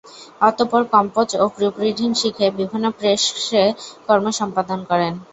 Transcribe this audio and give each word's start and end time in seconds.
অতপর 0.41 0.81
কম্পোজ 0.93 1.29
ও 1.35 1.55
proof 1.55 1.75
reading 1.83 2.09
শিখে 2.21 2.47
বিভিন্ন 2.59 2.85
প্রেসে 2.97 3.63
কর্ম 4.07 4.25
সম্পাদনা 4.39 4.85
করেন। 4.91 5.13